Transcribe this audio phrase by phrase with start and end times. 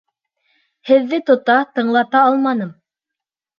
[0.91, 2.75] Һеҙҙе тота, тыңлата алманым!